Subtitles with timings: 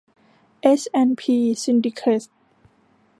[0.61, 2.23] เอส แอนด์ พี ซินดิเคท